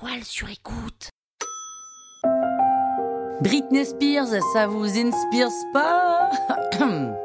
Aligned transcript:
toile 0.00 0.24
sur 0.24 0.48
écoute. 0.50 1.10
Britney 3.42 3.84
Spears, 3.84 4.42
ça 4.52 4.66
vous 4.66 4.98
inspire 4.98 5.48
pas? 5.72 6.30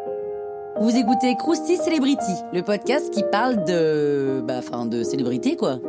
Vous 0.79 0.95
écoutez 0.95 1.35
Krusty 1.35 1.77
Celebrity, 1.77 2.31
le 2.53 2.61
podcast 2.61 3.11
qui 3.11 3.23
parle 3.31 3.65
de. 3.65 4.41
Bah, 4.45 4.59
enfin, 4.59 4.85
de 4.85 5.03
célébrité, 5.03 5.57
quoi. 5.57 5.79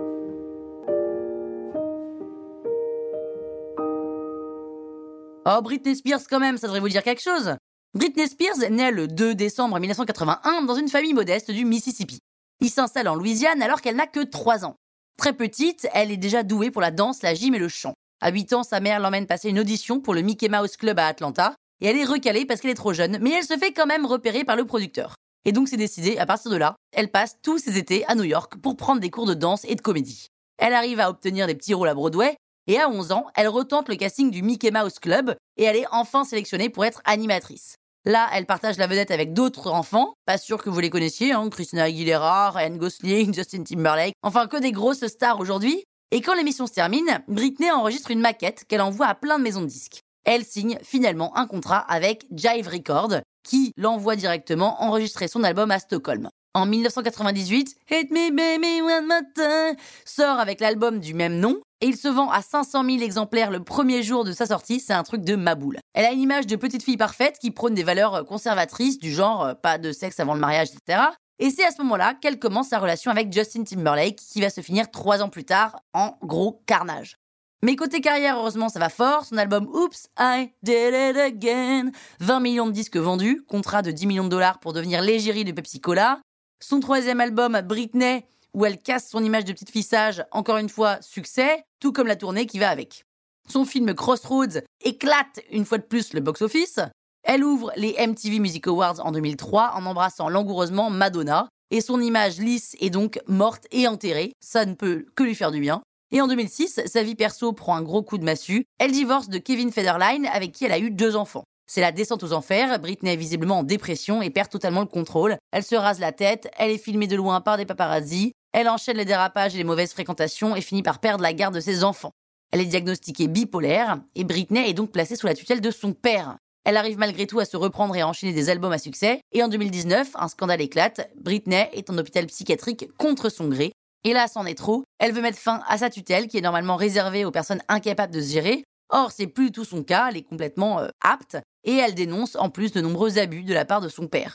Oh, 5.47 5.63
Britney 5.63 5.95
Spears, 5.95 6.23
quand 6.29 6.41
même, 6.41 6.57
ça 6.57 6.67
devrait 6.67 6.81
vous 6.81 6.89
dire 6.89 7.05
quelque 7.05 7.23
chose. 7.23 7.55
Britney 7.95 8.27
Spears 8.27 8.71
naît 8.71 8.91
le 8.91 9.07
2 9.07 9.35
décembre 9.35 9.79
1981 9.79 10.63
dans 10.63 10.75
une 10.75 10.89
famille 10.89 11.15
modeste 11.15 11.51
du 11.51 11.65
Mississippi. 11.65 12.19
Il 12.61 12.71
s'installe 12.71 13.09
en 13.09 13.15
Louisiane 13.15 13.63
alors 13.63 13.81
qu'elle 13.81 13.97
n'a 13.97 14.07
que 14.07 14.25
3 14.25 14.65
ans. 14.65 14.80
Très 15.21 15.35
petite, 15.35 15.87
elle 15.93 16.11
est 16.11 16.17
déjà 16.17 16.43
douée 16.43 16.71
pour 16.71 16.81
la 16.81 16.91
danse, 16.91 17.21
la 17.21 17.35
gym 17.35 17.55
et 17.55 17.59
le 17.59 17.69
chant. 17.69 17.93
À 18.23 18.31
8 18.31 18.55
ans, 18.55 18.63
sa 18.63 18.81
mère 18.81 19.01
l'emmène 19.01 19.27
passer 19.27 19.51
une 19.51 19.59
audition 19.59 20.01
pour 20.01 20.15
le 20.15 20.23
Mickey 20.23 20.49
Mouse 20.49 20.79
Club 20.79 20.99
à 20.99 21.09
Atlanta, 21.09 21.55
et 21.83 21.89
elle 21.89 21.99
est 21.99 22.07
recalée 22.07 22.47
parce 22.47 22.63
qu'elle 22.63 22.71
est 22.71 22.75
trop 22.75 22.95
jeune, 22.95 23.19
mais 23.21 23.33
elle 23.33 23.45
se 23.45 23.59
fait 23.59 23.75
quand 23.75 23.85
même 23.85 24.07
repérer 24.07 24.45
par 24.45 24.57
le 24.57 24.65
producteur. 24.65 25.17
Et 25.45 25.53
donc 25.53 25.69
c'est 25.69 25.77
décidé, 25.77 26.17
à 26.17 26.25
partir 26.25 26.51
de 26.51 26.57
là, 26.57 26.75
elle 26.97 27.11
passe 27.11 27.37
tous 27.43 27.59
ses 27.59 27.77
étés 27.77 28.03
à 28.07 28.15
New 28.15 28.25
York 28.25 28.57
pour 28.63 28.79
prendre 28.79 29.03
des 29.03 29.11
cours 29.11 29.27
de 29.27 29.35
danse 29.35 29.67
et 29.67 29.75
de 29.75 29.83
comédie. 29.83 30.29
Elle 30.57 30.73
arrive 30.73 31.01
à 31.01 31.11
obtenir 31.11 31.47
des 31.47 31.55
petits 31.55 31.75
rôles 31.75 31.91
à 31.91 31.95
Broadway, 31.95 32.35
et 32.67 32.79
à 32.79 32.89
11 32.89 33.13
ans, 33.13 33.27
elle 33.35 33.49
retente 33.49 33.91
le 33.91 33.97
casting 33.97 34.31
du 34.31 34.43
Mickey 34.43 34.71
Mouse 34.71 34.99
Club, 35.01 35.37
et 35.59 35.65
elle 35.65 35.77
est 35.77 35.87
enfin 35.93 36.25
sélectionnée 36.25 36.71
pour 36.71 36.87
être 36.87 37.03
animatrice. 37.05 37.75
Là, 38.07 38.31
elle 38.33 38.47
partage 38.47 38.79
la 38.79 38.87
vedette 38.87 39.11
avec 39.11 39.35
d'autres 39.35 39.71
enfants, 39.71 40.15
pas 40.25 40.39
sûr 40.39 40.63
que 40.63 40.71
vous 40.71 40.81
les 40.81 40.89
connaissiez, 40.89 41.33
hein, 41.33 41.51
Christina 41.51 41.85
Aguilera, 41.85 42.51
Ryan 42.51 42.77
Gosling, 42.77 43.35
Justin 43.35 43.63
Timberlake, 43.63 44.15
enfin 44.23 44.47
que 44.47 44.57
des 44.57 44.73
grosses 44.73 45.07
stars 45.07 45.39
aujourd'hui. 45.39 45.85
Et 46.11 46.23
quand 46.23 46.35
l'émission 46.35 46.67
se 46.67 46.73
termine, 46.73 47.23
Britney 47.29 47.71
enregistre 47.71 48.11
une 48.11 48.21
maquette 48.21 48.65
qu'elle 48.67 48.81
envoie 48.81 49.07
à 49.07 49.15
plein 49.15 49.39
de 49.39 49.45
maisons 49.45 49.61
de 49.61 49.67
disques. 49.67 50.01
Elle 50.25 50.45
signe 50.45 50.79
finalement 50.83 51.37
un 51.37 51.47
contrat 51.47 51.79
avec 51.79 52.27
Jive 52.33 52.69
Records, 52.69 53.21
qui 53.43 53.73
l'envoie 53.77 54.17
directement 54.17 54.83
enregistrer 54.83 55.29
son 55.29 55.45
album 55.45 55.71
à 55.71 55.79
Stockholm. 55.79 56.31
En 56.55 56.67
1998, 56.67 57.77
Hit 57.91 58.11
Me 58.11 58.31
Baby 58.31 58.81
One 58.81 59.13
Time 59.35 59.77
sort 60.05 60.41
avec 60.41 60.61
l'album 60.61 61.01
du 61.01 61.15
même 61.15 61.39
nom 61.39 61.61
et 61.81 61.87
il 61.87 61.97
se 61.97 62.09
vend 62.09 62.31
à 62.31 62.43
500 62.43 62.85
000 62.85 63.03
exemplaires 63.03 63.51
le 63.51 63.63
premier 63.63 64.03
jour 64.03 64.25
de 64.25 64.33
sa 64.33 64.47
sortie, 64.47 64.81
c'est 64.81 64.93
un 64.93 65.03
truc 65.03 65.23
de 65.23 65.37
maboule. 65.37 65.79
Elle 65.95 66.05
a 66.05 66.13
une 66.13 66.21
image 66.21 66.47
de 66.47 66.57
petite 66.57 66.83
fille 66.83 66.97
parfaite 66.97 67.39
qui 67.41 67.51
prône 67.51 67.75
des 67.75 67.83
valeurs 67.83 68.25
conservatrices 68.27 68.99
du 68.99 69.13
genre 69.13 69.45
euh, 69.45 69.55
pas 69.55 69.79
de 69.79 69.93
sexe 69.93 70.21
avant 70.21 70.35
le 70.35 70.41
mariage, 70.41 70.69
etc. 70.69 71.03
Et 71.39 71.51
c'est 71.51 71.65
à 71.65 71.71
ce 71.71 71.81
moment-là 71.83 72.15
qu'elle 72.15 72.39
commence 72.39 72.69
sa 72.69 72.79
relation 72.79 73.11
avec 73.11 73.33
Justin 73.33 73.65
Timberlake 73.65 74.17
qui 74.17 74.43
va 74.43 74.51
se 74.51 74.61
finir 74.61 74.91
trois 74.91 75.23
ans 75.23 75.31
plus 75.31 75.45
tard 75.45 75.81
en 75.95 76.19
gros 76.23 76.63
carnage. 76.67 77.17
Mais 77.63 77.77
côté 77.77 78.01
carrière, 78.01 78.39
heureusement, 78.39 78.69
ça 78.69 78.79
va 78.79 78.89
fort. 78.89 79.25
Son 79.25 79.37
album 79.37 79.67
Oops, 79.67 80.09
I 80.19 80.51
Did 80.63 80.95
It 80.95 81.17
Again, 81.17 81.91
20 82.21 82.41
millions 82.41 82.67
de 82.67 82.73
disques 82.73 82.97
vendus, 82.97 83.43
contrat 83.49 83.83
de 83.83 83.91
10 83.91 84.07
millions 84.07 84.25
de 84.25 84.31
dollars 84.31 84.61
pour 84.61 84.73
devenir 84.73 85.03
l'égérie 85.03 85.45
de 85.45 85.53
Pepsi 85.53 85.81
Cola. 85.81 86.21
Son 86.63 86.81
troisième 86.81 87.21
album, 87.21 87.61
Britney, 87.63 88.25
où 88.55 88.65
elle 88.65 88.79
casse 88.79 89.09
son 89.09 89.25
image 89.25 89.45
de 89.45 89.53
petite 89.53 89.71
fille 89.71 89.83
sage, 89.83 90.25
encore 90.33 90.59
une 90.59 90.69
fois, 90.69 91.01
succès, 91.03 91.65
tout 91.81 91.93
comme 91.93 92.07
la 92.07 92.17
tournée 92.17 92.47
qui 92.47 92.59
va 92.59 92.71
avec. 92.71 93.05
Son 93.49 93.65
film 93.65 93.95
Crossroads 93.95 94.61
éclate 94.85 95.41
une 95.51 95.65
fois 95.65 95.79
de 95.79 95.83
plus 95.83 96.13
le 96.13 96.21
box-office. 96.21 96.81
Elle 97.23 97.45
ouvre 97.45 97.73
les 97.77 97.95
MTV 98.07 98.39
Music 98.39 98.67
Awards 98.67 99.05
en 99.05 99.13
2003 99.13 99.73
en 99.75 99.87
embrassant 99.87 100.29
langoureusement 100.29 100.91
Madonna, 100.91 101.49
et 101.71 101.81
son 101.81 102.01
image 102.01 102.39
lisse 102.39 102.77
est 102.81 102.91
donc 102.91 103.21
morte 103.27 103.67
et 103.71 103.87
enterrée, 103.87 104.33
ça 104.41 104.67
ne 104.67 104.75
peut 104.75 105.07
que 105.15 105.23
lui 105.23 105.35
faire 105.35 105.53
du 105.53 105.61
bien. 105.61 105.83
Et 106.13 106.21
en 106.21 106.27
2006, 106.27 106.81
sa 106.87 107.03
vie 107.03 107.15
perso 107.15 107.53
prend 107.53 107.77
un 107.77 107.83
gros 107.83 108.03
coup 108.03 108.19
de 108.19 108.25
massue, 108.25 108.65
elle 108.79 108.91
divorce 108.91 109.29
de 109.29 109.39
Kevin 109.39 109.71
Federline 109.71 110.27
avec 110.27 110.53
qui 110.53 110.65
elle 110.65 110.73
a 110.73 110.79
eu 110.79 110.91
deux 110.91 111.15
enfants. 111.15 111.45
C'est 111.71 111.81
la 111.81 111.93
descente 111.93 112.25
aux 112.25 112.33
enfers, 112.33 112.81
Britney 112.81 113.13
est 113.13 113.17
visiblement 113.17 113.61
en 113.61 113.63
dépression 113.63 114.23
et 114.23 114.31
perd 114.31 114.49
totalement 114.49 114.81
le 114.81 114.87
contrôle. 114.87 115.37
Elle 115.53 115.63
se 115.63 115.77
rase 115.77 116.01
la 116.01 116.11
tête, 116.11 116.51
elle 116.59 116.73
est 116.73 116.79
filmée 116.79 117.07
de 117.07 117.15
loin 117.15 117.41
par 117.41 117.57
des 117.57 117.65
paparazzis, 117.65 118.33
elle 118.53 118.69
enchaîne 118.69 118.97
les 118.97 119.05
dérapages 119.05 119.55
et 119.55 119.59
les 119.59 119.65
mauvaises 119.65 119.93
fréquentations 119.93 120.57
et 120.57 120.61
finit 120.61 120.83
par 120.83 120.99
perdre 120.99 121.23
la 121.23 121.33
garde 121.33 121.55
de 121.55 121.61
ses 121.61 121.85
enfants. 121.85 122.13
Elle 122.53 122.61
est 122.61 122.67
diagnostiquée 122.67 123.29
bipolaire 123.29 124.01
et 124.15 124.25
Britney 124.25 124.69
est 124.69 124.75
donc 124.75 124.91
placée 124.91 125.17
sous 125.17 125.27
la 125.27 125.35
tutelle 125.35 125.61
de 125.61 125.71
son 125.71 125.93
père. 125.93 126.37
Elle 126.65 126.77
arrive 126.77 126.99
malgré 126.99 127.27
tout 127.27 127.41
à 127.41 127.45
se 127.45 127.57
reprendre 127.57 127.95
et 127.97 128.01
à 128.01 128.09
enchaîner 128.09 128.33
des 128.33 128.51
albums 128.51 128.73
à 128.73 128.79
succès. 128.79 129.21
Et 129.33 129.43
en 129.43 129.49
2019, 129.49 130.11
un 130.15 130.29
scandale 130.29 130.61
éclate. 130.61 131.09
Britney 131.17 131.69
est 131.73 131.89
en 131.91 131.97
hôpital 131.97 132.27
psychiatrique 132.27 132.89
contre 132.99 133.29
son 133.29 133.49
gré. 133.49 133.73
Et 134.05 134.13
là, 134.13 134.29
c'en 134.29 134.47
est 134.47 134.59
trop. 134.59 134.85
Elle 134.99 135.13
veut 135.13 135.23
mettre 135.23 135.39
fin 135.39 135.63
à 135.69 135.79
sa 135.79 135.91
tutelle, 135.91 136.27
qui 136.27 136.39
est 136.39 136.43
normalement 136.43 136.77
réservée 136.77 137.25
aux 137.25 137.31
personnes 137.31 137.63
incapables 137.69 138.13
de 138.13 138.21
se 138.21 138.33
gérer. 138.33 138.65
Or, 138.91 139.13
c'est 139.13 139.27
plus 139.27 139.47
du 139.47 139.53
tout 139.53 139.65
son 139.65 139.85
cas, 139.85 140.09
elle 140.11 140.17
est 140.17 140.23
complètement 140.23 140.81
euh, 140.81 140.89
apte 141.01 141.39
et 141.65 141.77
elle 141.77 141.95
dénonce 141.95 142.35
en 142.37 142.51
plus 142.51 142.73
de 142.73 142.81
nombreux 142.81 143.19
abus 143.19 143.45
de 143.45 143.55
la 143.55 143.65
part 143.65 143.81
de 143.81 143.89
son 143.89 144.09
père. 144.09 144.35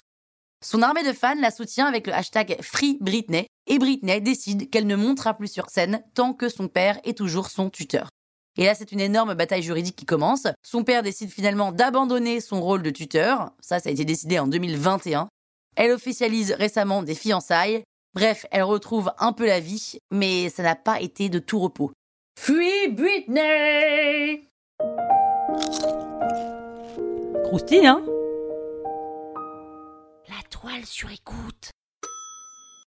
Son 0.65 0.81
armée 0.81 1.03
de 1.03 1.13
fans 1.13 1.39
la 1.39 1.51
soutient 1.51 1.85
avec 1.85 2.07
le 2.07 2.13
hashtag 2.13 2.57
Free 2.59 2.97
Britney 2.99 3.45
et 3.67 3.77
Britney 3.77 4.19
décide 4.19 4.71
qu'elle 4.71 4.87
ne 4.87 4.95
montera 4.95 5.35
plus 5.35 5.47
sur 5.47 5.69
scène 5.69 6.03
tant 6.15 6.33
que 6.33 6.49
son 6.49 6.67
père 6.67 6.99
est 7.03 7.15
toujours 7.15 7.51
son 7.51 7.69
tuteur. 7.69 8.09
Et 8.57 8.65
là, 8.65 8.73
c'est 8.73 8.91
une 8.91 8.99
énorme 8.99 9.35
bataille 9.35 9.61
juridique 9.61 9.95
qui 9.95 10.07
commence. 10.07 10.47
Son 10.63 10.83
père 10.83 11.03
décide 11.03 11.29
finalement 11.29 11.71
d'abandonner 11.71 12.41
son 12.41 12.61
rôle 12.61 12.81
de 12.81 12.89
tuteur. 12.89 13.51
Ça, 13.61 13.79
ça 13.79 13.89
a 13.89 13.91
été 13.91 14.05
décidé 14.05 14.39
en 14.39 14.47
2021. 14.47 15.27
Elle 15.75 15.91
officialise 15.91 16.53
récemment 16.53 17.03
des 17.03 17.13
fiançailles. 17.13 17.83
Bref, 18.15 18.47
elle 18.49 18.63
retrouve 18.63 19.11
un 19.19 19.33
peu 19.33 19.45
la 19.45 19.59
vie, 19.59 19.99
mais 20.09 20.49
ça 20.49 20.63
n'a 20.63 20.75
pas 20.75 20.99
été 20.99 21.29
de 21.29 21.37
tout 21.37 21.59
repos. 21.59 21.91
Free 22.39 22.87
Britney 22.89 24.49
Croustille, 27.43 27.85
hein? 27.85 28.03
Toile 30.65 30.85
sur 30.87 31.11
écoute. 31.11 31.69